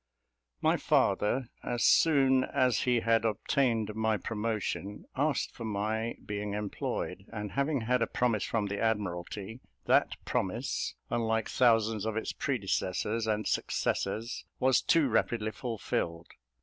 My 0.63 0.77
father, 0.77 1.51
as 1.63 1.83
soon 1.83 2.43
as 2.43 2.85
he 2.85 3.01
had 3.01 3.23
obtained 3.23 3.93
my 3.93 4.17
promotion, 4.17 5.05
asked 5.15 5.53
for 5.53 5.63
my 5.63 6.15
being 6.25 6.55
employed; 6.55 7.25
and 7.31 7.51
having 7.51 7.81
had 7.81 8.01
a 8.01 8.07
promise 8.07 8.43
from 8.43 8.65
the 8.65 8.79
Admiralty, 8.79 9.59
that 9.85 10.15
promise, 10.25 10.95
unlike 11.11 11.47
thousands 11.49 12.07
of 12.07 12.17
its 12.17 12.33
predecessors 12.33 13.27
and 13.27 13.45
successors, 13.45 14.43
was 14.59 14.81
too 14.81 15.07
rapidly 15.07 15.51
fulfilled. 15.51 16.29